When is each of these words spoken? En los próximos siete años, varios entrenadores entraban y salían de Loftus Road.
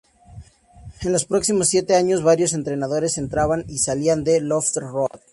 En 1.01 1.11
los 1.11 1.25
próximos 1.25 1.67
siete 1.67 1.95
años, 1.95 2.23
varios 2.23 2.53
entrenadores 2.53 3.19
entraban 3.19 3.65
y 3.67 3.77
salían 3.77 4.23
de 4.23 4.41
Loftus 4.41 4.81
Road. 4.81 5.19